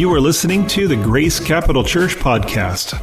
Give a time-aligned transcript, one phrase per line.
[0.00, 2.98] You are listening to the Grace Capital Church podcast.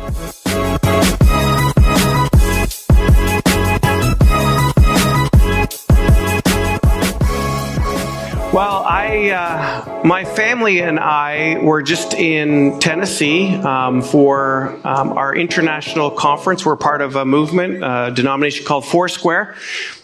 [8.51, 15.35] Well, I, uh, my family and I were just in Tennessee um, for um, our
[15.35, 16.65] international conference.
[16.65, 19.55] We're part of a movement, a denomination called Foursquare.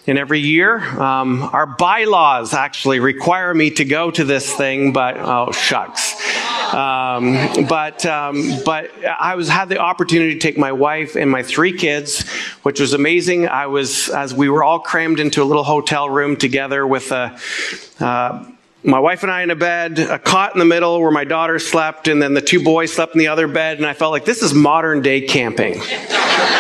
[0.06, 5.18] And every year, um, our bylaws actually require me to go to this thing, but
[5.18, 6.43] oh shucks.
[6.74, 11.44] Um, but um, but I was had the opportunity to take my wife and my
[11.44, 12.28] three kids,
[12.64, 13.48] which was amazing.
[13.48, 17.38] I was as we were all crammed into a little hotel room together with a.
[18.00, 18.50] Uh,
[18.84, 21.58] my wife and I in a bed, a cot in the middle where my daughter
[21.60, 24.26] slept, and then the two boys slept in the other bed, and I felt like
[24.26, 25.82] this is modern day camping.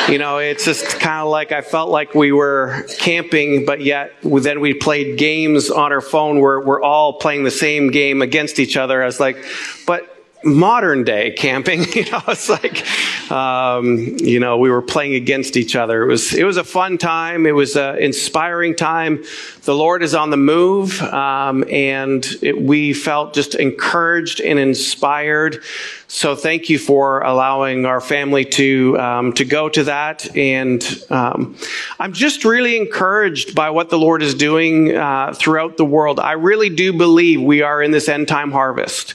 [0.10, 4.14] you know, it's just kind of like I felt like we were camping, but yet
[4.24, 8.60] then we played games on our phone where we're all playing the same game against
[8.60, 9.02] each other.
[9.02, 9.44] I was like,
[9.86, 10.13] but
[10.44, 11.86] modern day camping.
[11.94, 12.84] You know, it's like,
[13.32, 16.02] um, you know, we were playing against each other.
[16.04, 17.46] It was, it was a fun time.
[17.46, 19.24] It was an inspiring time.
[19.64, 21.00] The Lord is on the move.
[21.04, 25.64] Um, and it, we felt just encouraged and inspired.
[26.08, 30.36] So thank you for allowing our family to, um, to go to that.
[30.36, 31.56] And, um,
[32.00, 36.20] I'm just really encouraged by what the Lord is doing, uh, throughout the world.
[36.20, 39.14] I really do believe we are in this end time harvest.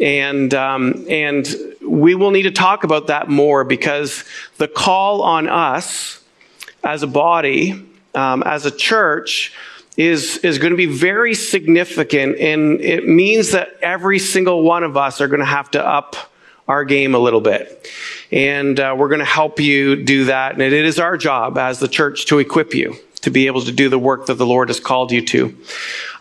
[0.00, 1.48] And, um, and
[1.80, 4.24] we will need to talk about that more because
[4.58, 6.22] the call on us
[6.84, 9.52] as a body, um, as a church,
[9.96, 12.38] is, is going to be very significant.
[12.38, 16.16] And it means that every single one of us are going to have to up
[16.68, 17.88] our game a little bit.
[18.30, 20.52] And uh, we're going to help you do that.
[20.52, 23.72] And it is our job as the church to equip you to be able to
[23.72, 25.56] do the work that the Lord has called you to.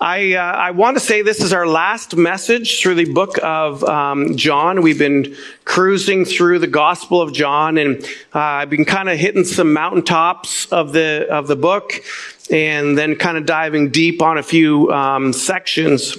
[0.02, 3.84] I, uh, I want to say this is our last message through the book of
[3.84, 4.82] um, John.
[4.82, 9.44] We've been cruising through the Gospel of John, and uh, I've been kind of hitting
[9.44, 11.94] some mountaintops of the of the book,
[12.50, 16.18] and then kind of diving deep on a few um, sections.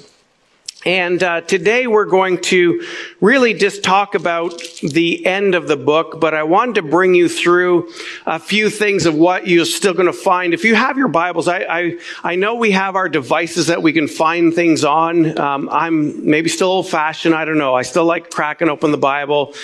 [0.87, 2.87] And uh, today we're going to
[3.21, 7.29] really just talk about the end of the book, but I wanted to bring you
[7.29, 7.93] through
[8.25, 10.55] a few things of what you're still going to find.
[10.55, 13.93] If you have your Bibles, I, I, I know we have our devices that we
[13.93, 15.37] can find things on.
[15.41, 17.35] Um, I'm maybe still old fashioned.
[17.35, 17.75] I don't know.
[17.75, 19.55] I still like cracking open the Bible,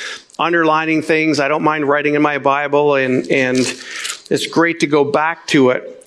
[0.41, 1.39] underlining things.
[1.39, 5.71] I don't mind writing in my Bible, and, and it's great to go back to
[5.71, 6.02] it.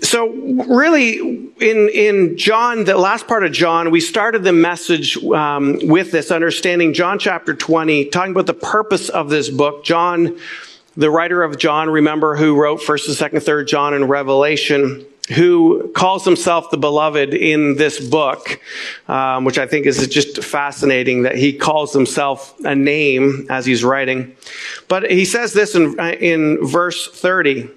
[0.00, 1.18] So really,
[1.60, 6.30] in in John, the last part of John, we started the message um, with this
[6.30, 6.94] understanding.
[6.94, 9.84] John chapter twenty, talking about the purpose of this book.
[9.84, 10.38] John,
[10.96, 15.92] the writer of John, remember who wrote First and Second, Third John and Revelation, who
[15.94, 18.60] calls himself the beloved in this book,
[19.06, 23.84] um, which I think is just fascinating that he calls himself a name as he's
[23.84, 24.34] writing.
[24.88, 27.68] But he says this in in verse thirty.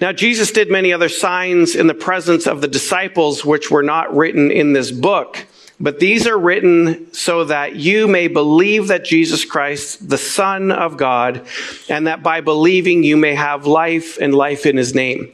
[0.00, 4.14] Now, Jesus did many other signs in the presence of the disciples, which were not
[4.14, 5.46] written in this book.
[5.82, 10.98] But these are written so that you may believe that Jesus Christ, the Son of
[10.98, 11.46] God,
[11.88, 15.32] and that by believing you may have life and life in his name.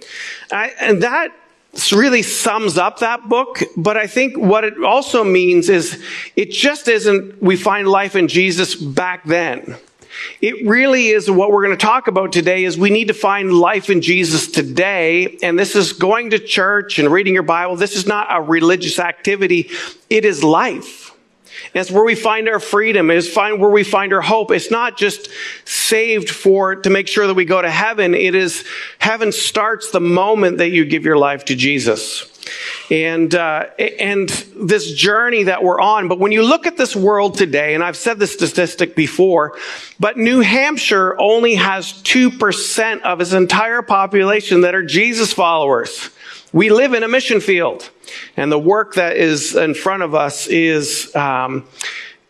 [0.53, 1.33] I, and that
[1.93, 3.61] really sums up that book.
[3.77, 6.03] But I think what it also means is
[6.37, 9.77] it just isn't we find life in Jesus back then.
[10.41, 13.53] It really is what we're going to talk about today is we need to find
[13.53, 15.39] life in Jesus today.
[15.43, 17.77] And this is going to church and reading your Bible.
[17.77, 19.71] This is not a religious activity.
[20.11, 21.13] It is life.
[21.75, 23.11] And it's where we find our freedom.
[23.11, 24.51] It's find where we find our hope.
[24.51, 25.29] It's not just
[25.65, 28.15] saved for to make sure that we go to heaven.
[28.15, 28.65] It is
[28.99, 32.36] heaven starts the moment that you give your life to Jesus
[32.91, 36.09] and uh, and this journey that we're on.
[36.09, 39.59] But when you look at this world today, and I've said this statistic before,
[39.99, 46.11] but New Hampshire only has two percent of its entire population that are Jesus followers.
[46.53, 47.91] We live in a mission field,
[48.37, 51.15] and the work that is in front of us is.
[51.15, 51.67] Um,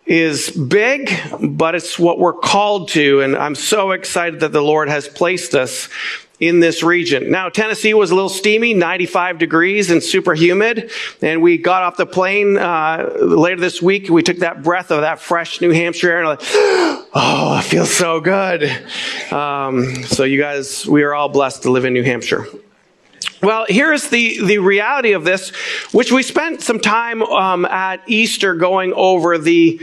[0.06, 1.10] is big,
[1.40, 3.22] but it's what we're called to.
[3.22, 5.88] And I'm so excited that the Lord has placed us
[6.38, 7.30] in this region.
[7.30, 10.90] Now, Tennessee was a little steamy, 95 degrees and super humid.
[11.22, 14.08] And we got off the plane uh, later this week.
[14.10, 16.40] We took that breath of that fresh New Hampshire air and like,
[17.14, 18.64] oh, it feels so good.
[19.32, 22.46] Um, so you guys, we are all blessed to live in New Hampshire.
[23.42, 25.50] Well, here's the, the reality of this,
[25.92, 29.78] which we spent some time um, at Easter going over the,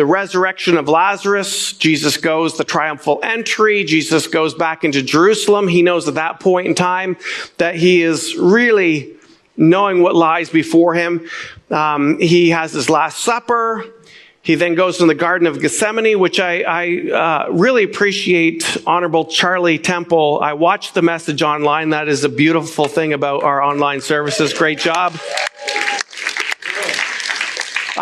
[0.00, 1.74] the resurrection of Lazarus.
[1.74, 3.84] Jesus goes the triumphal entry.
[3.84, 5.68] Jesus goes back into Jerusalem.
[5.68, 7.18] He knows at that point in time
[7.58, 9.12] that he is really
[9.58, 11.28] knowing what lies before him.
[11.70, 13.84] Um, he has his last supper.
[14.40, 18.78] He then goes to the Garden of Gethsemane, which I, I uh, really appreciate.
[18.86, 20.40] Honorable Charlie Temple.
[20.42, 21.90] I watched the message online.
[21.90, 24.54] That is a beautiful thing about our online services.
[24.54, 25.12] Great job.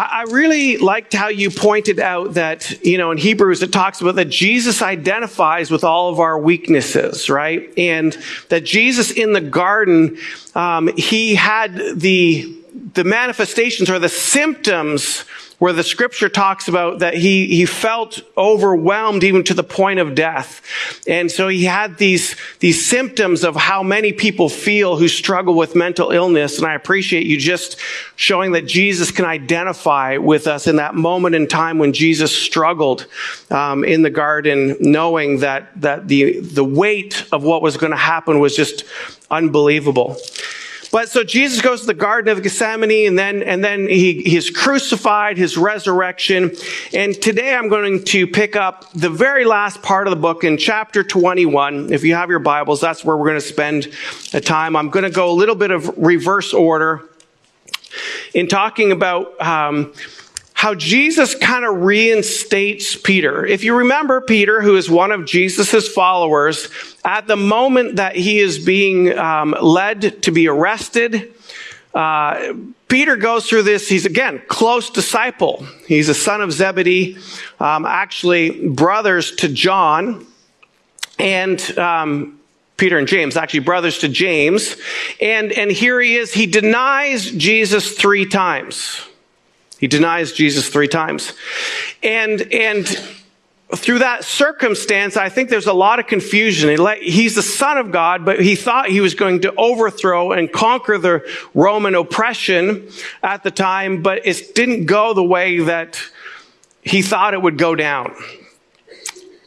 [0.01, 4.15] I really liked how you pointed out that, you know, in Hebrews it talks about
[4.15, 7.73] that Jesus identifies with all of our weaknesses, right?
[7.77, 8.17] And
[8.49, 10.19] that Jesus in the garden,
[10.55, 12.57] um, he had the,
[12.95, 15.25] the manifestations or the symptoms
[15.59, 20.15] where the scripture talks about that he, he felt overwhelmed even to the point of
[20.15, 20.63] death.
[21.09, 25.75] And so he had these, these symptoms of how many people feel who struggle with
[25.75, 26.59] mental illness.
[26.59, 27.77] And I appreciate you just
[28.15, 33.07] showing that Jesus can identify with us in that moment in time when Jesus struggled
[33.51, 37.97] um, in the garden, knowing that, that the, the weight of what was going to
[37.97, 38.85] happen was just
[39.29, 40.17] unbelievable.
[40.91, 44.51] But so Jesus goes to the Garden of Gethsemane and then, and then he, he's
[44.51, 46.53] crucified, his resurrection.
[46.95, 50.57] And today I'm going to pick up the very last part of the book in
[50.57, 51.93] chapter 21.
[51.93, 53.89] If you have your Bibles, that's where we're going to spend
[54.33, 54.77] a time.
[54.77, 57.05] I'm going to go a little bit of reverse order
[58.33, 59.93] in talking about, um,
[60.59, 63.47] how Jesus kind of reinstates Peter.
[63.47, 66.69] If you remember Peter, who is one of Jesus' followers,
[67.05, 71.33] at the moment that he is being um, led to be arrested,
[71.95, 72.55] uh,
[72.89, 73.89] Peter goes through this.
[73.89, 75.65] He's again close disciple.
[75.87, 77.19] He's a son of Zebedee,
[77.61, 80.27] um, actually brothers to John,
[81.21, 82.41] and um,
[82.77, 84.77] Peter and James, actually brothers to James.
[85.21, 86.33] And and here he is.
[86.33, 89.08] He denies Jesus three times.
[89.79, 91.33] He denies Jesus three times.
[92.03, 92.87] And, and
[93.75, 96.79] through that circumstance, I think there's a lot of confusion.
[97.01, 100.97] He's the son of God, but he thought he was going to overthrow and conquer
[100.97, 101.23] the
[101.55, 102.89] Roman oppression
[103.23, 106.01] at the time, but it didn't go the way that
[106.83, 108.15] he thought it would go down.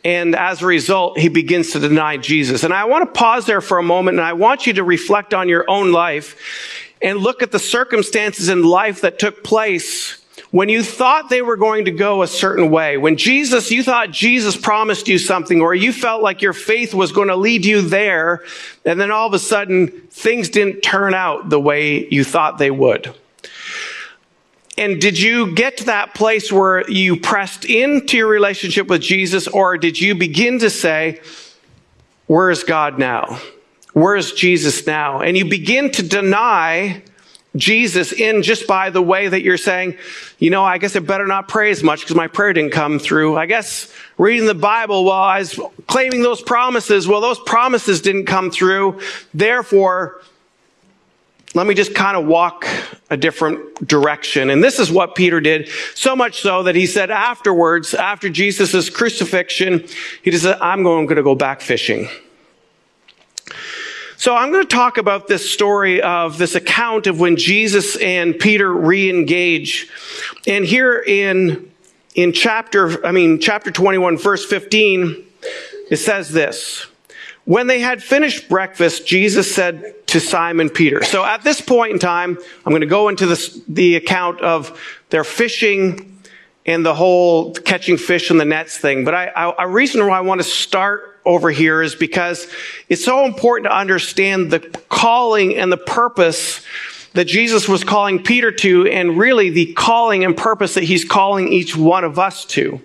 [0.03, 2.63] And as a result, he begins to deny Jesus.
[2.63, 5.33] And I want to pause there for a moment and I want you to reflect
[5.33, 6.37] on your own life
[7.01, 10.20] and look at the circumstances in life that took place
[10.51, 14.11] when you thought they were going to go a certain way, when Jesus, you thought
[14.11, 17.81] Jesus promised you something, or you felt like your faith was going to lead you
[17.81, 18.43] there,
[18.85, 22.69] and then all of a sudden things didn't turn out the way you thought they
[22.69, 23.15] would.
[24.77, 29.47] And did you get to that place where you pressed into your relationship with Jesus,
[29.47, 31.21] or did you begin to say,
[32.27, 33.39] Where is God now?
[33.93, 35.21] Where is Jesus now?
[35.21, 37.03] And you begin to deny
[37.55, 39.97] Jesus in just by the way that you're saying,
[40.39, 42.97] you know, I guess I better not pray as much because my prayer didn't come
[42.97, 43.37] through.
[43.37, 48.25] I guess reading the Bible while I was claiming those promises, well, those promises didn't
[48.25, 49.01] come through.
[49.33, 50.21] Therefore,
[51.53, 52.65] let me just kind of walk
[53.09, 54.49] a different direction.
[54.49, 58.89] And this is what Peter did, so much so that he said afterwards, after Jesus'
[58.89, 59.85] crucifixion,
[60.23, 62.07] he just said, I'm going to go back fishing.
[64.21, 68.37] So I'm going to talk about this story of this account of when Jesus and
[68.37, 69.89] Peter re-engage.
[70.45, 71.71] And here in,
[72.13, 75.25] in chapter, I mean, chapter 21, verse 15,
[75.89, 76.85] it says this.
[77.45, 81.01] When they had finished breakfast, Jesus said to Simon Peter.
[81.03, 84.79] So at this point in time, I'm going to go into this, the account of
[85.09, 86.10] their fishing
[86.65, 89.03] and the whole catching fish in the nets thing.
[89.03, 92.47] But I, I, a reason why I want to start over here is because
[92.89, 96.65] it's so important to understand the calling and the purpose
[97.13, 101.51] that Jesus was calling Peter to, and really the calling and purpose that he's calling
[101.51, 102.79] each one of us to.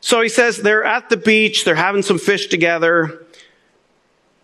[0.00, 3.24] So he says they're at the beach, they're having some fish together.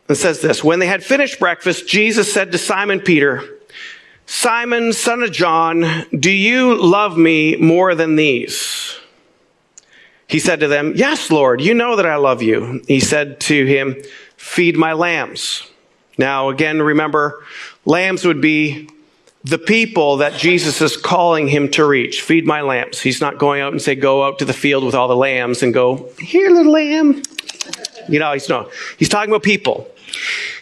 [0.09, 3.58] And says this When they had finished breakfast, Jesus said to Simon Peter,
[4.31, 8.95] Simon, son of John, do you love me more than these?
[10.27, 12.83] He said to them, Yes, Lord, you know that I love you.
[12.87, 13.97] He said to him,
[14.37, 15.67] Feed my lambs.
[16.19, 17.43] Now, again, remember,
[17.87, 18.91] lambs would be
[19.45, 22.21] the people that Jesus is calling him to reach.
[22.21, 23.01] Feed my lambs.
[23.01, 25.63] He's not going out and say, Go out to the field with all the lambs
[25.63, 27.23] and go, Here, little lamb.
[28.11, 29.89] You know, he's no, he's talking about people.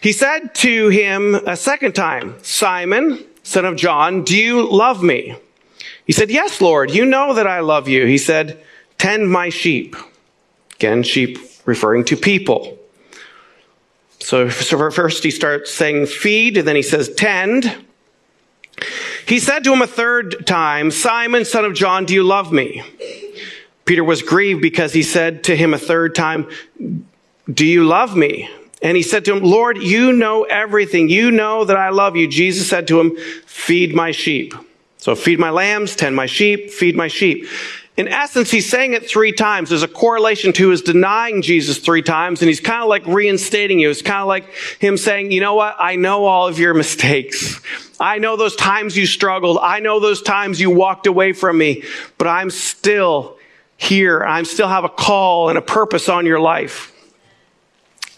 [0.01, 5.37] He said to him a second time, Simon, son of John, do you love me?
[6.05, 8.05] He said, Yes, Lord, you know that I love you.
[8.07, 8.61] He said,
[8.99, 9.95] Tend my sheep.
[10.75, 12.77] Again, sheep referring to people.
[14.19, 17.77] So, so first he starts saying feed, and then he says tend.
[19.27, 22.83] He said to him a third time, Simon, son of John, do you love me?
[23.85, 26.51] Peter was grieved because he said to him a third time,
[27.53, 28.51] Do you love me?
[28.83, 31.09] And he said to him, Lord, you know everything.
[31.09, 32.29] You know that I love you.
[32.29, 33.17] Jesus said to him,
[33.47, 34.55] Feed my sheep.
[34.99, 37.47] So feed my lambs, tend my sheep, feed my sheep.
[37.97, 39.71] In essence, he's saying it three times.
[39.71, 43.79] There's a correlation to his denying Jesus three times, and he's kind of like reinstating
[43.79, 43.89] you.
[43.89, 45.77] It's kind of like him saying, you know what?
[45.79, 47.59] I know all of your mistakes.
[47.99, 49.59] I know those times you struggled.
[49.63, 51.85] I know those times you walked away from me,
[52.19, 53.39] but I'm still
[53.79, 54.23] here.
[54.23, 56.93] I still have a call and a purpose on your life.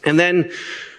[0.05, 0.53] And then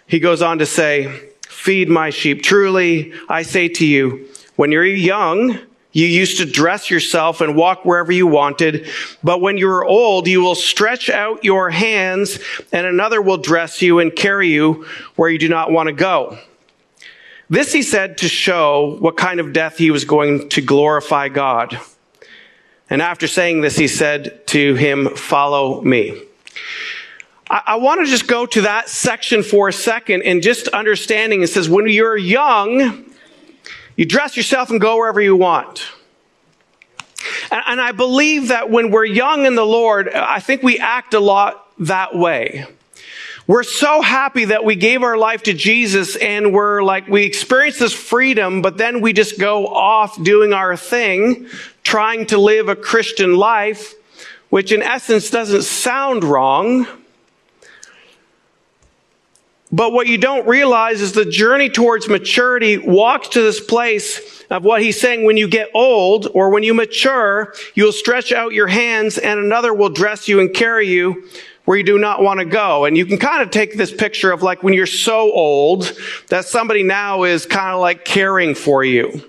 [0.07, 2.41] he goes on to say, feed my sheep.
[2.43, 5.59] Truly, I say to you, when you're young,
[5.91, 8.87] you used to dress yourself and walk wherever you wanted,
[9.23, 12.39] but when you are old, you will stretch out your hands
[12.71, 16.37] and another will dress you and carry you where you do not want to go.
[17.49, 21.79] This he said to show what kind of death he was going to glorify God.
[22.89, 26.21] And after saying this, he said to him, follow me.
[27.49, 31.41] I, I want to just go to that section for a second and just understanding.
[31.41, 33.05] It says, when you're young,
[33.95, 35.85] you dress yourself and go wherever you want.
[37.51, 41.13] And, and I believe that when we're young in the Lord, I think we act
[41.13, 42.65] a lot that way.
[43.47, 47.79] We're so happy that we gave our life to Jesus and we're like, we experience
[47.79, 51.47] this freedom, but then we just go off doing our thing,
[51.83, 53.95] trying to live a Christian life,
[54.49, 56.85] which in essence doesn't sound wrong.
[59.71, 64.63] But what you don't realize is the journey towards maturity walks to this place of
[64.63, 68.67] what he's saying when you get old or when you mature, you'll stretch out your
[68.67, 71.29] hands and another will dress you and carry you
[71.65, 72.85] where you do not want to go.
[72.85, 75.93] And you can kind of take this picture of like when you're so old
[76.29, 79.23] that somebody now is kind of like caring for you.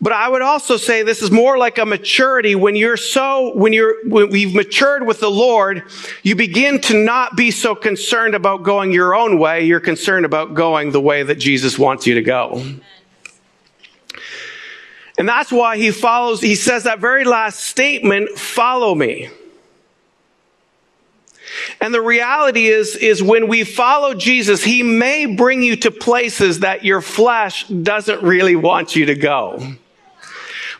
[0.00, 3.72] But I would also say this is more like a maturity when you're so, when
[3.72, 5.82] you're, when we've matured with the Lord,
[6.22, 9.64] you begin to not be so concerned about going your own way.
[9.64, 12.62] You're concerned about going the way that Jesus wants you to go.
[15.18, 19.28] And that's why he follows, he says that very last statement, follow me.
[21.80, 26.60] And the reality is, is when we follow Jesus, he may bring you to places
[26.60, 29.60] that your flesh doesn't really want you to go.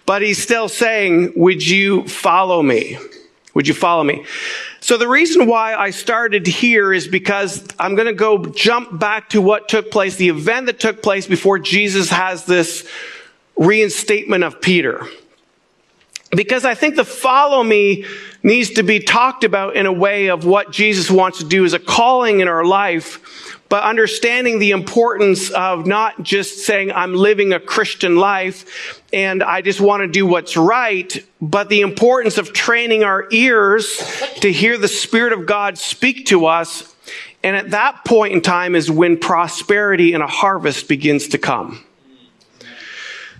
[0.08, 2.96] But he's still saying, would you follow me?
[3.52, 4.24] Would you follow me?
[4.80, 9.28] So the reason why I started here is because I'm going to go jump back
[9.30, 12.88] to what took place, the event that took place before Jesus has this
[13.54, 15.06] reinstatement of Peter.
[16.30, 18.06] Because I think the follow me
[18.42, 21.74] needs to be talked about in a way of what Jesus wants to do as
[21.74, 27.52] a calling in our life but understanding the importance of not just saying, I'm living
[27.52, 32.52] a Christian life and I just want to do what's right, but the importance of
[32.52, 34.02] training our ears
[34.40, 36.94] to hear the Spirit of God speak to us.
[37.42, 41.84] And at that point in time is when prosperity and a harvest begins to come.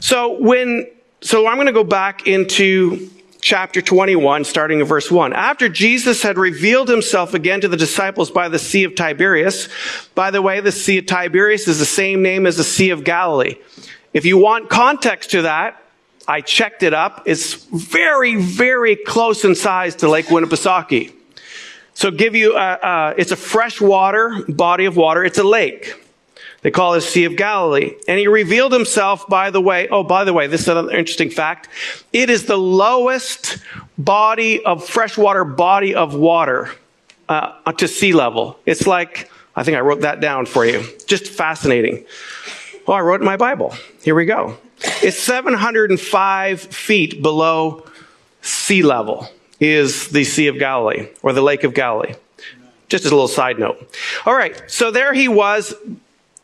[0.00, 0.86] So when,
[1.20, 3.10] so I'm going to go back into
[3.40, 5.32] chapter 21, starting in verse 1.
[5.32, 9.68] After Jesus had revealed himself again to the disciples by the Sea of Tiberias,
[10.14, 13.04] by the way, the Sea of Tiberias is the same name as the Sea of
[13.04, 13.56] Galilee.
[14.12, 15.82] If you want context to that,
[16.26, 17.22] I checked it up.
[17.24, 21.12] It's very, very close in size to Lake Winnipesaukee.
[21.94, 25.24] So give you, a, uh, it's a freshwater body of water.
[25.24, 26.04] It's a lake.
[26.62, 27.94] They call it Sea of Galilee.
[28.06, 31.30] And he revealed himself, by the way, oh, by the way, this is another interesting
[31.30, 31.68] fact.
[32.12, 33.58] It is the lowest
[33.96, 36.70] body of freshwater body of water
[37.28, 38.58] uh, to sea level.
[38.66, 40.84] It's like, I think I wrote that down for you.
[41.06, 42.04] Just fascinating.
[42.88, 43.74] Well, I wrote in my Bible.
[44.02, 44.56] Here we go.
[45.02, 47.84] It's 705 feet below
[48.40, 49.28] sea level
[49.60, 52.14] is the Sea of Galilee or the Lake of Galilee.
[52.88, 53.94] Just as a little side note.
[54.24, 54.58] All right.
[54.68, 55.74] So there he was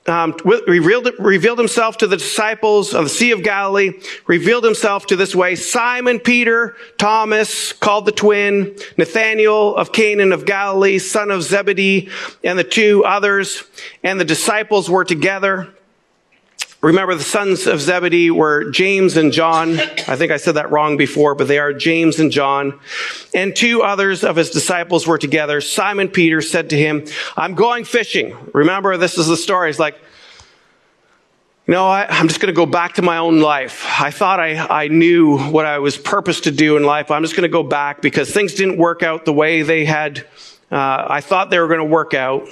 [0.07, 3.93] um, revealed, revealed himself to the disciples of the Sea of Galilee,
[4.27, 5.55] revealed himself to this way.
[5.55, 12.11] Simon Peter, Thomas, called the twin, Nathanael of Canaan of Galilee, son of Zebedee,
[12.43, 13.65] and the two others,
[14.03, 15.75] and the disciples were together.
[16.85, 19.81] Remember, the sons of Zebedee were James and John.
[19.81, 22.79] I think I said that wrong before, but they are James and John.
[23.35, 25.63] And two others of his disciples were together.
[25.63, 27.07] Simon Peter said to him,
[27.39, 28.37] I'm going fishing.
[28.53, 29.71] Remember, this is the story.
[29.71, 29.95] It's like,
[31.67, 33.87] you know, I, am just going to go back to my own life.
[33.99, 37.11] I thought I, I knew what I was purposed to do in life.
[37.11, 40.27] I'm just going to go back because things didn't work out the way they had,
[40.71, 42.47] uh, I thought they were going to work out.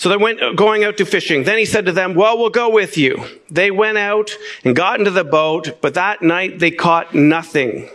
[0.00, 1.44] So they went uh, going out to fishing.
[1.44, 3.22] Then he said to them, well, we'll go with you.
[3.50, 4.30] They went out
[4.64, 7.86] and got into the boat, but that night they caught nothing.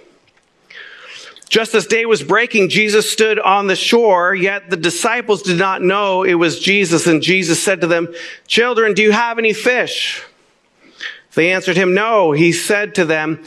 [1.50, 5.82] Just as day was breaking, Jesus stood on the shore, yet the disciples did not
[5.82, 7.08] know it was Jesus.
[7.08, 8.14] And Jesus said to them,
[8.46, 10.22] children, do you have any fish?
[11.34, 12.34] They answered him, No.
[12.34, 13.44] He said to them,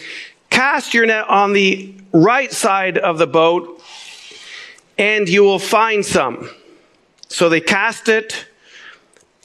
[0.51, 3.81] Cast your net on the right side of the boat,
[4.99, 6.51] and you will find some.
[7.29, 8.47] So they cast it,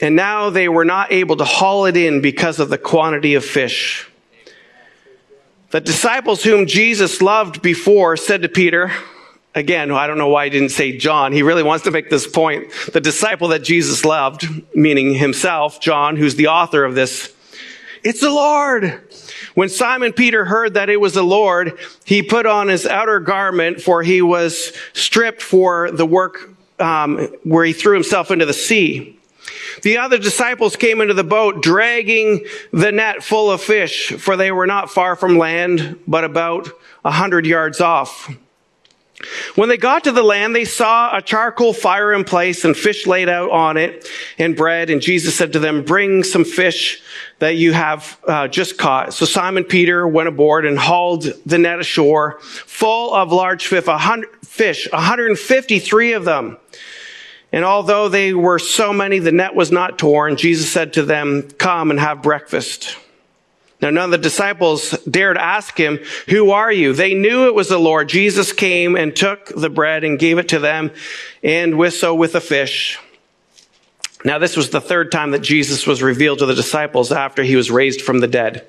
[0.00, 3.44] and now they were not able to haul it in because of the quantity of
[3.44, 4.08] fish.
[5.70, 8.92] The disciples whom Jesus loved before said to Peter,
[9.54, 11.32] again, I don't know why he didn't say John.
[11.32, 12.72] He really wants to make this point.
[12.92, 17.34] The disciple that Jesus loved, meaning himself, John, who's the author of this,
[18.02, 19.02] it's the Lord.
[19.54, 23.80] When Simon Peter heard that it was the Lord, he put on his outer garment,
[23.80, 29.18] for he was stripped for the work um, where he threw himself into the sea.
[29.82, 34.52] The other disciples came into the boat, dragging the net full of fish, for they
[34.52, 36.68] were not far from land, but about
[37.04, 38.34] a hundred yards off.
[39.54, 43.06] When they got to the land, they saw a charcoal fire in place and fish
[43.06, 44.90] laid out on it and bread.
[44.90, 47.00] And Jesus said to them, bring some fish
[47.38, 49.14] that you have uh, just caught.
[49.14, 53.66] So Simon Peter went aboard and hauled the net ashore full of large
[54.54, 56.58] fish, 153 of them.
[57.50, 60.36] And although they were so many, the net was not torn.
[60.36, 62.96] Jesus said to them, come and have breakfast.
[63.80, 66.92] Now, none of the disciples dared ask him, Who are you?
[66.92, 68.08] They knew it was the Lord.
[68.08, 70.92] Jesus came and took the bread and gave it to them,
[71.42, 72.98] and with so with the fish.
[74.24, 77.56] Now, this was the third time that Jesus was revealed to the disciples after he
[77.56, 78.66] was raised from the dead.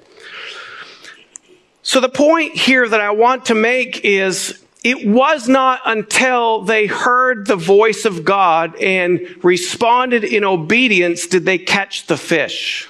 [1.82, 6.86] So, the point here that I want to make is it was not until they
[6.86, 12.88] heard the voice of God and responded in obedience did they catch the fish.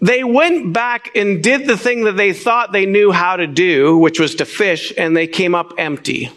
[0.00, 3.98] They went back and did the thing that they thought they knew how to do,
[3.98, 6.30] which was to fish, and they came up empty.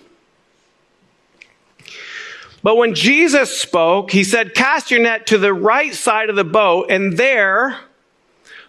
[2.62, 6.44] But when Jesus spoke, he said, Cast your net to the right side of the
[6.44, 7.78] boat, and there,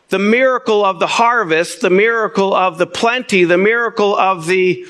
[0.08, 4.86] the miracle of the harvest, the miracle of the plenty, the miracle of the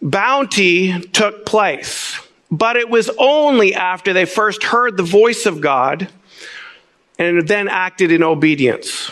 [0.00, 2.18] bounty took place.
[2.50, 6.08] But it was only after they first heard the voice of God
[7.18, 9.10] and then acted in obedience.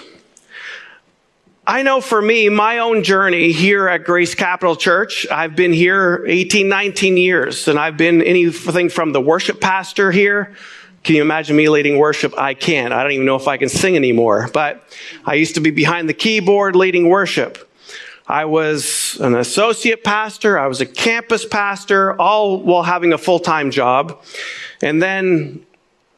[1.66, 6.24] I know for me, my own journey here at Grace Capital Church, I've been here
[6.26, 10.56] 18, 19 years, and I've been anything from the worship pastor here.
[11.02, 12.34] Can you imagine me leading worship?
[12.36, 12.92] I can't.
[12.92, 14.84] I don't even know if I can sing anymore, but
[15.24, 17.66] I used to be behind the keyboard leading worship.
[18.26, 20.58] I was an associate pastor.
[20.58, 24.22] I was a campus pastor, all while having a full-time job.
[24.82, 25.66] And then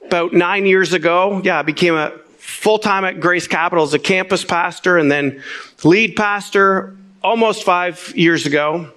[0.05, 3.99] about nine years ago, yeah, I became a full time at Grace Capital as a
[3.99, 5.43] campus pastor and then
[5.85, 8.91] lead pastor almost five years ago.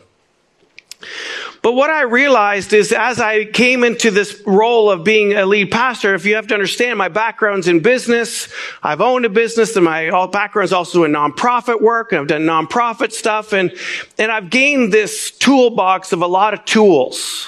[1.65, 5.71] But what I realized is as I came into this role of being a lead
[5.71, 8.49] pastor, if you have to understand, my background's in business.
[8.83, 13.11] I've owned a business and my background's also in nonprofit work and I've done nonprofit
[13.13, 13.73] stuff and,
[14.19, 17.47] and I've gained this toolbox of a lot of tools.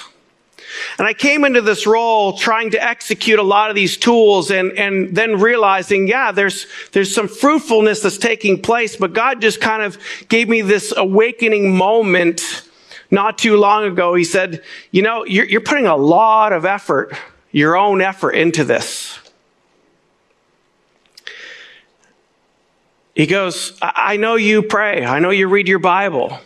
[0.98, 4.72] And I came into this role trying to execute a lot of these tools and,
[4.72, 9.84] and then realizing, yeah, there's, there's some fruitfulness that's taking place, but God just kind
[9.84, 9.96] of
[10.28, 12.67] gave me this awakening moment
[13.10, 14.14] not too long ago.
[14.14, 17.12] He said, you know, you're, you're putting a lot of effort,
[17.50, 19.18] your own effort into this.
[23.14, 25.04] He goes, I know you pray.
[25.04, 26.38] I know you read your Bible.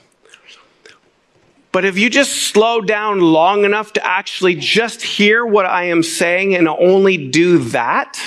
[1.71, 6.03] But if you just slow down long enough to actually just hear what I am
[6.03, 8.19] saying and only do that,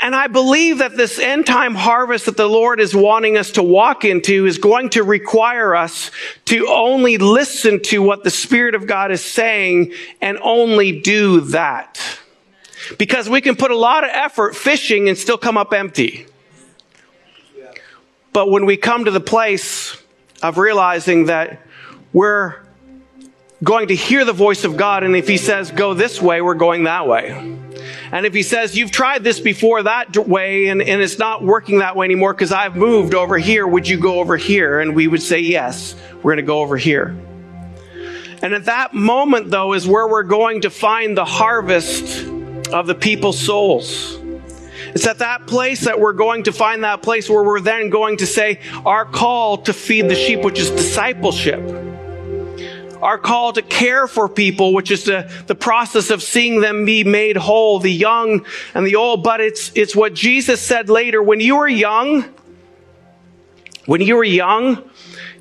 [0.00, 3.62] and I believe that this end time harvest that the Lord is wanting us to
[3.62, 6.10] walk into is going to require us
[6.46, 12.00] to only listen to what the Spirit of God is saying and only do that.
[12.98, 16.26] Because we can put a lot of effort fishing and still come up empty.
[18.32, 19.96] But when we come to the place
[20.42, 21.60] of realizing that
[22.12, 22.56] we're
[23.62, 25.04] going to hear the voice of God.
[25.04, 27.58] And if He says, go this way, we're going that way.
[28.12, 31.78] And if He says, you've tried this before that way and, and it's not working
[31.78, 34.80] that way anymore because I've moved over here, would you go over here?
[34.80, 37.16] And we would say, yes, we're going to go over here.
[38.42, 42.26] And at that moment, though, is where we're going to find the harvest
[42.72, 44.18] of the people's souls.
[44.94, 48.16] It's at that place that we're going to find that place where we're then going
[48.18, 51.89] to say our call to feed the sheep, which is discipleship.
[53.02, 57.04] Our call to care for people, which is the, the process of seeing them be
[57.04, 59.22] made whole, the young and the old.
[59.22, 61.22] But it's, it's what Jesus said later.
[61.22, 62.24] When you were young,
[63.86, 64.88] when you were young,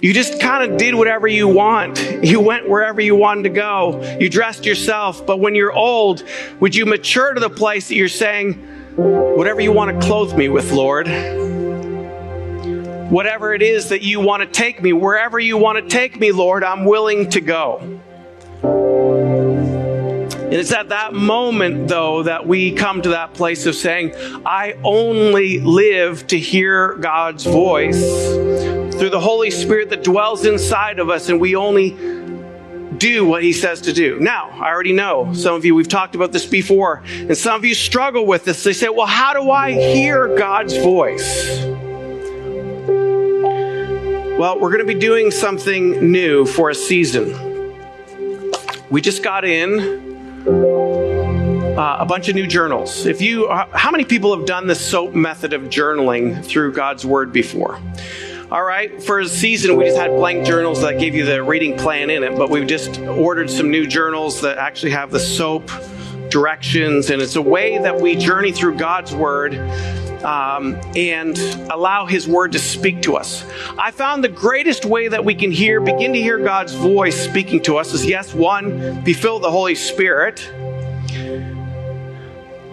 [0.01, 1.99] you just kind of did whatever you want.
[2.23, 4.17] You went wherever you wanted to go.
[4.19, 5.25] You dressed yourself.
[5.25, 6.23] But when you're old,
[6.61, 8.53] would you mature to the place that you're saying,
[8.95, 11.07] whatever you want to clothe me with, Lord.
[13.09, 16.31] Whatever it is that you want to take me, wherever you want to take me,
[16.31, 17.99] Lord, I'm willing to go.
[20.49, 24.13] And it's at that moment, though, that we come to that place of saying,
[24.45, 31.09] I only live to hear God's voice through the Holy Spirit that dwells inside of
[31.09, 31.91] us, and we only
[32.97, 34.19] do what he says to do.
[34.19, 37.65] Now, I already know some of you, we've talked about this before, and some of
[37.65, 38.63] you struggle with this.
[38.63, 41.79] They say, Well, how do I hear God's voice?
[44.39, 47.75] Well, we're going to be doing something new for a season.
[48.89, 50.47] We just got in
[51.77, 53.05] uh, a bunch of new journals.
[53.05, 57.05] If you, uh, how many people have done the SOAP method of journaling through God's
[57.05, 57.81] Word before?
[58.49, 61.77] All right, for a season, we just had blank journals that gave you the reading
[61.77, 65.69] plan in it, but we've just ordered some new journals that actually have the SOAP
[66.29, 69.55] directions, and it's a way that we journey through God's Word
[70.23, 71.37] um, and
[71.71, 73.45] allow His Word to speak to us.
[73.77, 77.61] I found the greatest way that we can hear, begin to hear God's voice speaking
[77.63, 80.51] to us is yes, one, be filled with the Holy Spirit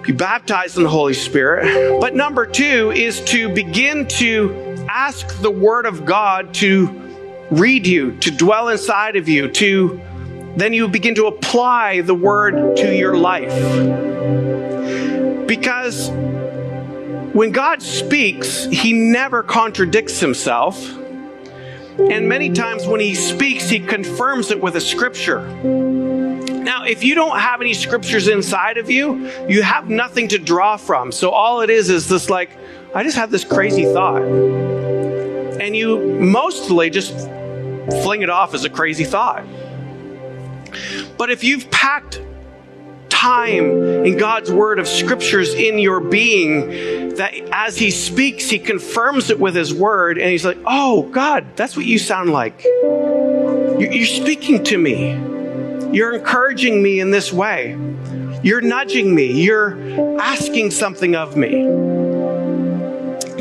[0.06, 2.00] be baptized in the Holy Spirit.
[2.00, 6.86] But number two is to begin to ask the Word of God to
[7.50, 10.00] read you, to dwell inside of you, to
[10.56, 13.52] then you begin to apply the Word to your life.
[15.46, 16.08] Because
[17.36, 20.82] when God speaks, He never contradicts Himself.
[21.98, 25.46] And many times when He speaks, He confirms it with a scripture.
[25.62, 30.78] Now, if you don't have any scriptures inside of you, you have nothing to draw
[30.78, 31.12] from.
[31.12, 32.50] So all it is is this like,
[32.94, 34.22] I just have this crazy thought.
[34.22, 37.12] And you mostly just
[38.02, 39.44] fling it off as a crazy thought.
[41.18, 42.22] But if you've packed
[43.16, 49.30] time in God's word of scriptures in your being, that as He speaks, He confirms
[49.30, 52.62] it with His word, and He's like, Oh, God, that's what you sound like.
[52.64, 55.12] You're speaking to me.
[55.94, 57.78] You're encouraging me in this way.
[58.42, 59.32] You're nudging me.
[59.42, 61.50] You're asking something of me.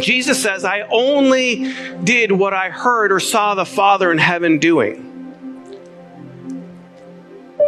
[0.02, 5.15] Jesus says, I only did what I heard or saw the Father in heaven doing.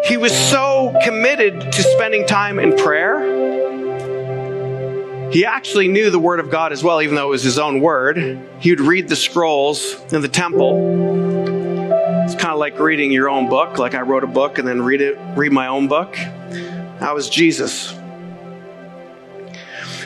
[0.05, 3.47] He was so committed to spending time in prayer.
[5.31, 7.81] He actually knew the Word of God as well, even though it was his own
[7.81, 8.17] Word.
[8.59, 11.93] He would read the scrolls in the temple.
[12.23, 14.81] It's kind of like reading your own book, like I wrote a book and then
[14.81, 16.13] read it, read my own book.
[16.13, 17.93] That was Jesus.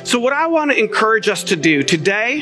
[0.04, 2.42] So, what I want to encourage us to do today,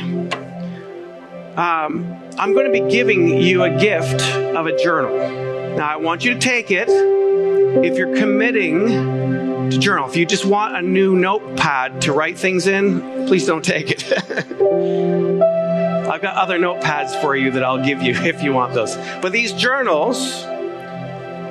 [1.57, 4.21] um, I'm going to be giving you a gift
[4.55, 5.17] of a journal.
[5.75, 6.87] Now, I want you to take it
[7.83, 8.87] if you're committing
[9.69, 10.09] to journal.
[10.09, 14.11] If you just want a new notepad to write things in, please don't take it.
[16.09, 18.95] I've got other notepads for you that I'll give you if you want those.
[19.21, 20.43] But these journals,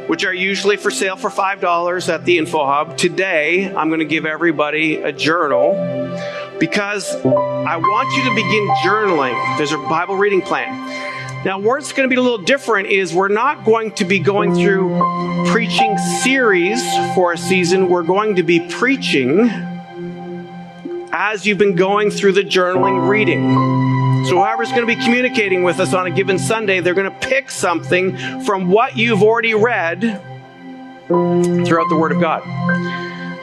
[0.08, 2.96] which are usually for sale for $5 at the Info Hub.
[2.96, 5.74] Today, I'm going to give everybody a journal
[6.58, 9.58] because I want you to begin journaling.
[9.58, 11.17] There's a Bible reading plan.
[11.44, 14.18] Now, where it's going to be a little different is we're not going to be
[14.18, 16.82] going through preaching series
[17.14, 17.88] for a season.
[17.88, 19.48] We're going to be preaching
[21.12, 23.54] as you've been going through the journaling reading.
[24.26, 27.28] So, whoever's going to be communicating with us on a given Sunday, they're going to
[27.28, 30.00] pick something from what you've already read
[31.06, 32.42] throughout the Word of God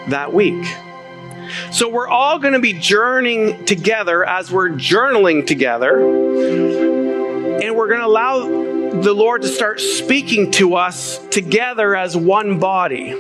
[0.10, 0.66] that week.
[1.72, 6.95] So, we're all going to be journeying together as we're journaling together.
[7.64, 8.40] And we're going to allow
[9.02, 13.16] the Lord to start speaking to us together as one body.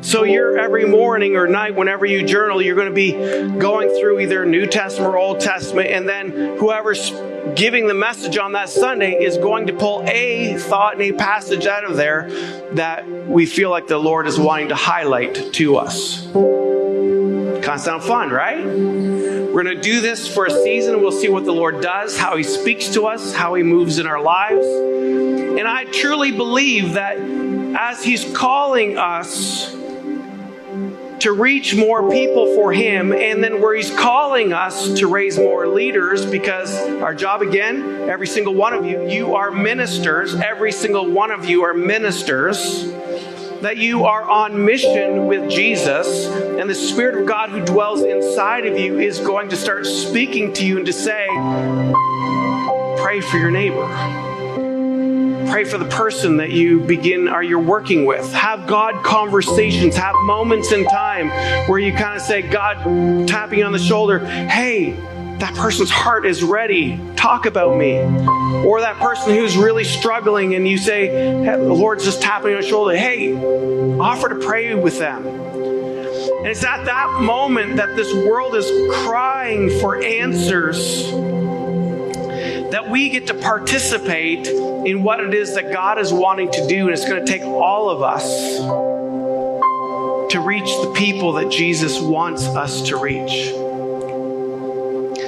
[0.00, 3.12] So you're every morning or night, whenever you journal, you're going to be
[3.58, 7.10] going through either New Testament or Old Testament, and then whoever's
[7.56, 11.66] giving the message on that Sunday is going to pull a thought and a passage
[11.66, 12.28] out of there
[12.72, 16.26] that we feel like the Lord is wanting to highlight to us.
[17.64, 18.64] Sound fun, right?
[18.64, 21.00] We're going to do this for a season.
[21.00, 24.06] We'll see what the Lord does, how He speaks to us, how He moves in
[24.06, 24.64] our lives.
[24.64, 29.72] And I truly believe that as He's calling us
[31.20, 35.66] to reach more people for Him, and then where He's calling us to raise more
[35.66, 40.34] leaders because our job, again, every single one of you, you are ministers.
[40.34, 42.84] Every single one of you are ministers.
[43.64, 48.66] That you are on mission with Jesus, and the Spirit of God who dwells inside
[48.66, 51.26] of you is going to start speaking to you and to say,
[53.02, 53.88] Pray for your neighbor
[55.54, 58.32] Pray for the person that you begin or you're working with.
[58.32, 59.94] Have God conversations.
[59.94, 61.28] Have moments in time
[61.68, 64.94] where you kind of say, God tapping on the shoulder, hey,
[65.38, 67.00] that person's heart is ready.
[67.16, 67.98] Talk about me.
[68.64, 72.56] Or that person who's really struggling and you say, hey, the Lord's just tapping you
[72.56, 73.34] on the shoulder, hey,
[73.98, 75.26] offer to pray with them.
[75.26, 78.70] And it's at that moment that this world is
[79.04, 81.10] crying for answers
[82.70, 86.86] that we get to participate in what it is that God is wanting to do.
[86.86, 88.58] And it's going to take all of us
[90.32, 93.63] to reach the people that Jesus wants us to reach.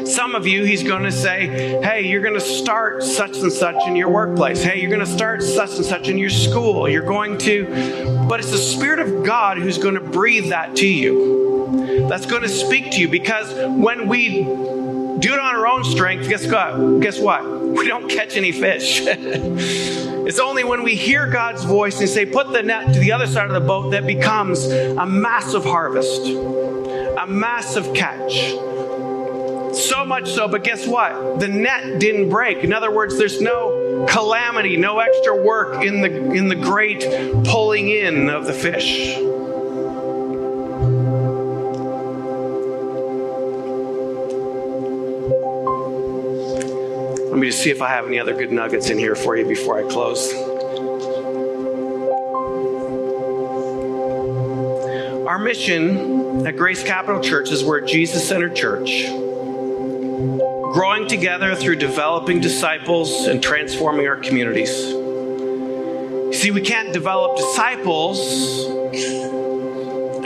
[0.06, 3.86] Some of you, he's going to say, Hey, you're going to start such and such
[3.86, 4.62] in your workplace.
[4.62, 6.88] Hey, you're going to start such and such in your school.
[6.88, 10.88] You're going to, but it's the Spirit of God who's going to breathe that to
[10.88, 12.06] you.
[12.08, 16.28] That's going to speak to you because when we do it on our own strength,
[16.28, 17.00] guess what?
[17.00, 17.56] Guess what?
[17.76, 19.02] We don't catch any fish.
[19.04, 23.26] it's only when we hear God's voice and say, put the net to the other
[23.26, 28.54] side of the boat that becomes a massive harvest, a massive catch.
[29.76, 31.38] So much so, but guess what?
[31.38, 32.64] The net didn't break.
[32.64, 37.00] In other words, there's no calamity, no extra work in the in the great
[37.44, 39.18] pulling in of the fish.
[47.30, 49.46] Let me just see if I have any other good nuggets in here for you
[49.46, 50.32] before I close.
[55.26, 59.06] Our mission at Grace Capital Church is we're a Jesus centered church
[60.76, 64.68] growing together through developing disciples and transforming our communities.
[66.38, 68.66] See, we can't develop disciples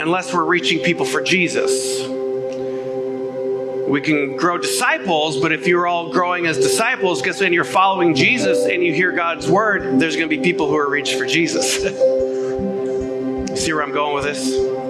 [0.01, 2.01] unless we're reaching people for Jesus.
[3.87, 8.13] We can grow disciples, but if you're all growing as disciples, guess when you're following
[8.13, 11.25] Jesus and you hear God's word, there's going to be people who are reached for
[11.25, 11.75] Jesus.
[13.57, 14.80] See where I'm going with this?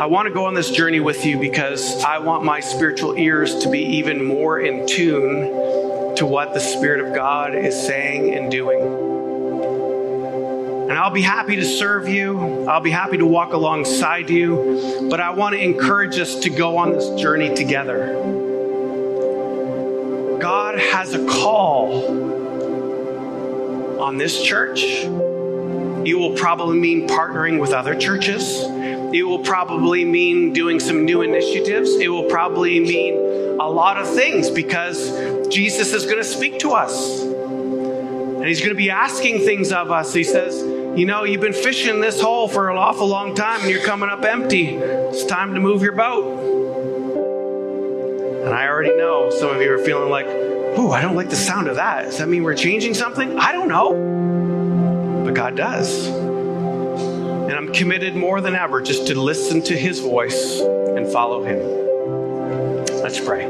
[0.00, 3.58] I want to go on this journey with you because I want my spiritual ears
[3.58, 8.50] to be even more in tune to what the Spirit of God is saying and
[8.50, 8.80] doing.
[10.88, 12.66] And I'll be happy to serve you.
[12.66, 15.06] I'll be happy to walk alongside you.
[15.10, 18.14] But I want to encourage us to go on this journey together.
[20.40, 22.08] God has a call
[24.00, 24.82] on this church.
[24.82, 28.64] It will probably mean partnering with other churches.
[29.12, 31.96] It will probably mean doing some new initiatives.
[31.96, 33.14] It will probably mean
[33.60, 37.22] a lot of things because Jesus is going to speak to us.
[37.22, 40.14] And he's going to be asking things of us.
[40.14, 40.62] He says,
[40.98, 44.08] You know, you've been fishing this hole for an awful long time and you're coming
[44.08, 44.76] up empty.
[44.76, 46.38] It's time to move your boat.
[48.44, 51.36] And I already know some of you are feeling like, Ooh, I don't like the
[51.36, 52.04] sound of that.
[52.04, 53.38] Does that mean we're changing something?
[53.38, 55.24] I don't know.
[55.24, 56.29] But God does.
[57.60, 61.58] I'm committed more than ever just to listen to his voice and follow him.
[63.02, 63.44] Let's pray.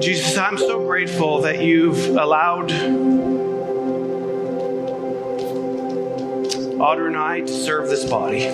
[0.00, 2.70] Jesus, I'm so grateful that you've allowed
[6.80, 8.46] Audrey and I to serve this body.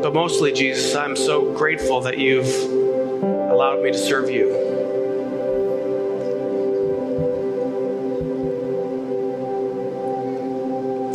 [0.00, 2.77] But mostly, Jesus, I'm so grateful that you've
[3.58, 4.50] allowed me to serve you.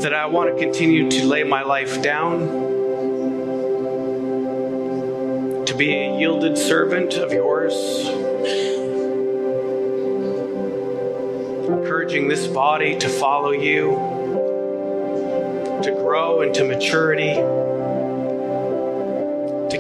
[0.02, 2.40] That I want to continue to lay my life down,
[5.68, 7.74] to be a yielded servant of yours,
[11.70, 13.92] encouraging this body to follow you,
[15.82, 17.38] to grow into maturity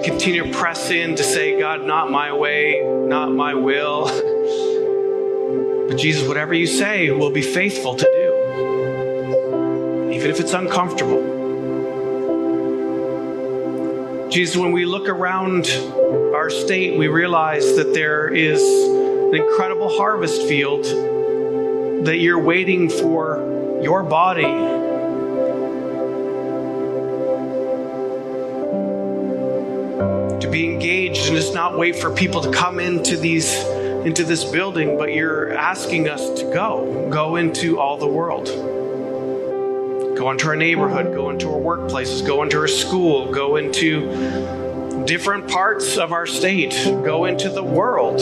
[0.04, 4.06] continue to press in to say, God, not my way, not my will.
[5.88, 8.34] But Jesus, whatever you say, we'll be faithful to do,
[10.14, 11.22] even if it's uncomfortable.
[14.30, 15.68] Jesus, when we look around
[16.36, 20.84] our state, we realize that there is an incredible harvest field
[22.06, 24.73] that you're waiting for your body
[30.50, 33.54] be engaged and just not wait for people to come into these
[34.06, 37.10] into this building, but you're asking us to go.
[37.10, 38.48] Go into all the world.
[40.18, 45.50] Go into our neighborhood, go into our workplaces, go into our school, go into different
[45.50, 48.20] parts of our state, go into the world.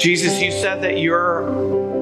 [0.00, 2.01] Jesus, you said that you're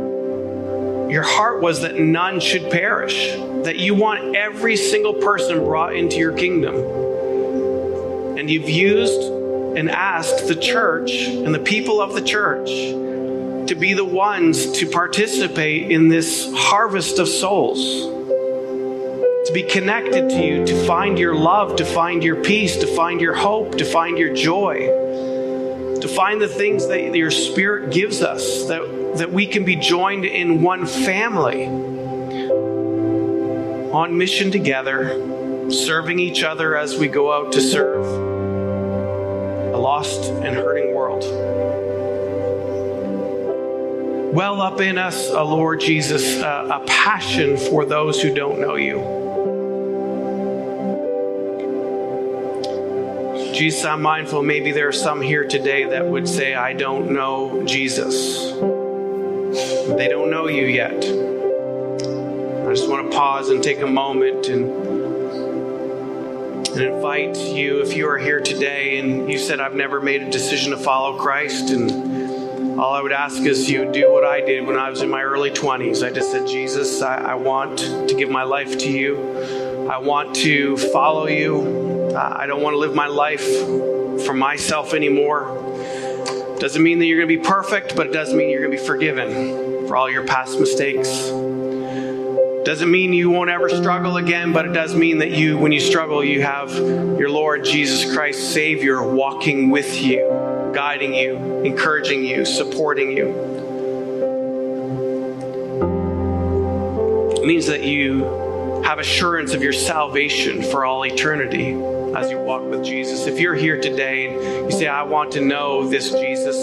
[1.10, 3.32] your heart was that none should perish,
[3.64, 6.74] that you want every single person brought into your kingdom.
[8.38, 9.20] And you've used
[9.76, 14.86] and asked the church and the people of the church to be the ones to
[14.86, 17.78] participate in this harvest of souls.
[19.46, 23.20] To be connected to you, to find your love, to find your peace, to find
[23.20, 24.86] your hope, to find your joy,
[26.00, 30.24] to find the things that your spirit gives us, that, that we can be joined
[30.24, 31.66] in one family
[33.92, 38.04] on mission together, serving each other as we go out to serve
[39.74, 41.24] a lost and hurting world
[44.32, 48.76] well up in us, uh, Lord Jesus, uh, a passion for those who don't know
[48.76, 49.18] you.
[53.52, 57.64] Jesus, I'm mindful maybe there are some here today that would say, I don't know
[57.66, 58.52] Jesus.
[59.96, 60.94] They don't know you yet.
[60.94, 64.70] I just want to pause and take a moment and,
[66.68, 70.30] and invite you, if you are here today and you said, I've never made a
[70.30, 74.66] decision to follow Christ and all I would ask is you do what I did
[74.66, 76.06] when I was in my early 20s.
[76.06, 79.88] I just said, Jesus, I, I want to give my life to you.
[79.90, 82.16] I want to follow you.
[82.16, 83.46] I don't want to live my life
[84.24, 85.69] for myself anymore.
[86.60, 88.78] Doesn't mean that you're going to be perfect, but it does mean you're going to
[88.78, 91.08] be forgiven for all your past mistakes.
[92.64, 95.80] Doesn't mean you won't ever struggle again, but it does mean that you, when you
[95.80, 102.44] struggle, you have your Lord Jesus Christ, Savior, walking with you guiding you, encouraging you,
[102.44, 103.28] supporting you.
[107.36, 108.24] It means that you
[108.84, 111.74] have assurance of your salvation for all eternity
[112.14, 113.26] as you walk with Jesus.
[113.26, 116.56] If you're here today and you say, I want to know this Jesus,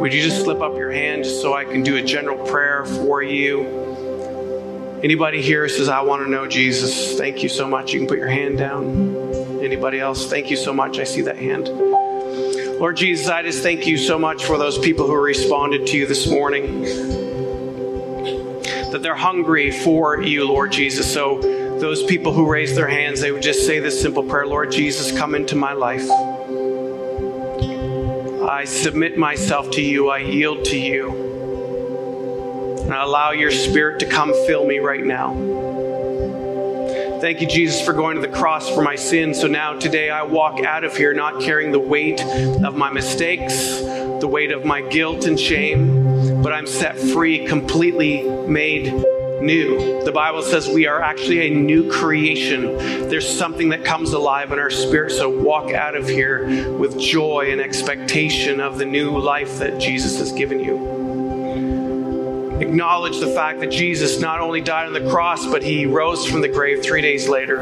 [0.00, 2.84] would you just slip up your hand just so I can do a general prayer
[2.84, 5.00] for you?
[5.02, 7.18] Anybody here says, I want to know Jesus?
[7.18, 7.92] Thank you so much.
[7.92, 9.16] You can put your hand down.
[9.62, 10.28] Anybody else?
[10.28, 10.98] Thank you so much.
[10.98, 11.68] I see that hand.
[11.68, 16.06] Lord Jesus, I just thank you so much for those people who responded to you
[16.06, 16.82] this morning.
[18.90, 21.12] That they're hungry for you, Lord Jesus.
[21.12, 24.70] So, those people who raised their hands, they would just say this simple prayer Lord
[24.70, 26.08] Jesus, come into my life.
[28.48, 31.28] I submit myself to you, I yield to you.
[32.82, 35.32] And I allow your spirit to come fill me right now.
[37.20, 39.40] Thank you, Jesus, for going to the cross for my sins.
[39.40, 43.80] So now today I walk out of here not carrying the weight of my mistakes,
[43.80, 49.04] the weight of my guilt and shame, but I'm set free, completely made
[49.40, 50.04] new.
[50.04, 52.62] The Bible says we are actually a new creation.
[53.08, 55.12] There's something that comes alive in our spirit.
[55.12, 60.18] So walk out of here with joy and expectation of the new life that Jesus
[60.18, 61.00] has given you
[62.60, 66.40] acknowledge the fact that Jesus not only died on the cross, but he rose from
[66.40, 67.58] the grave three days later,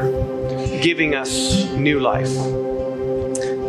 [0.81, 2.31] giving us new life.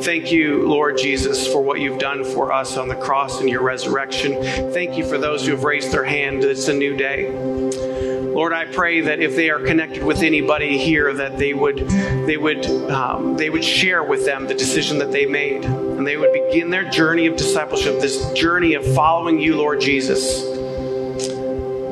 [0.04, 3.62] Thank you, Lord Jesus, for what you've done for us on the cross and your
[3.62, 4.42] resurrection.
[4.72, 6.42] Thank you for those who have raised their hand.
[6.42, 7.99] It's a new day.
[8.32, 12.36] Lord, I pray that if they are connected with anybody here, that they would they
[12.36, 16.32] would um, they would share with them the decision that they made, and they would
[16.32, 20.44] begin their journey of discipleship, this journey of following you, Lord Jesus.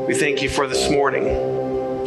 [0.07, 1.25] We thank you for this morning,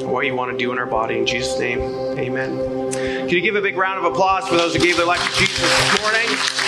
[0.10, 1.18] what you want to do in our body.
[1.18, 1.82] In Jesus' name,
[2.18, 2.92] amen.
[2.94, 5.40] Can you give a big round of applause for those who gave their life to
[5.40, 6.61] Jesus this morning?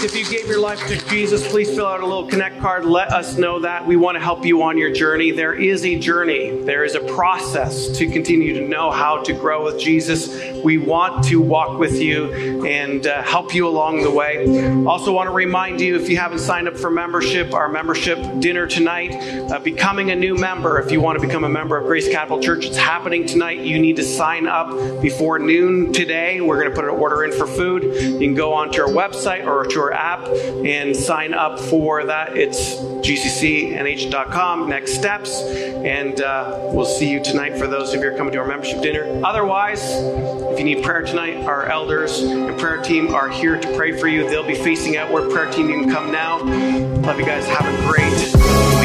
[0.00, 2.84] Please, if you gave your life to Jesus, please fill out a little connect card.
[2.84, 3.86] Let us know that.
[3.86, 5.30] We want to help you on your journey.
[5.30, 9.64] There is a journey, there is a process to continue to know how to grow
[9.64, 10.28] with Jesus.
[10.64, 14.46] We want to walk with you and uh, help you along the way.
[14.86, 18.66] Also, want to remind you if you haven't signed up for membership, our membership dinner
[18.66, 19.12] tonight,
[19.50, 20.78] uh, becoming a new member.
[20.80, 23.60] If you want to become a member of Grace Capital Church, it's happening tonight.
[23.60, 24.70] You need to sign up
[25.02, 26.40] before noon today.
[26.40, 27.84] We're going to put an order in for food.
[27.84, 32.36] You can go onto our website or to our app and sign up for that.
[32.36, 35.42] It's gccnh.com, next steps.
[35.42, 38.46] And uh, we'll see you tonight for those of you who are coming to our
[38.46, 39.20] membership dinner.
[39.24, 43.98] Otherwise, if you need prayer tonight, our elders and prayer team are here to pray
[43.98, 44.28] for you.
[44.28, 45.30] They'll be facing outward.
[45.30, 46.38] Prayer team, you can come now.
[46.38, 47.46] Love you guys.
[47.46, 48.79] Have a great.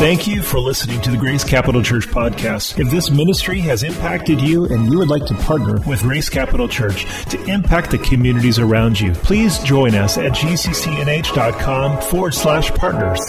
[0.00, 2.80] Thank you for listening to the Grace Capital Church podcast.
[2.80, 6.66] If this ministry has impacted you and you would like to partner with Grace Capital
[6.66, 13.20] Church to impact the communities around you, please join us at gccnh.com forward slash partners.